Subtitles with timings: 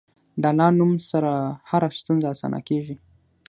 [0.41, 1.31] د الله نوم سره
[1.69, 2.95] هره ستونزه اسانه کېږي.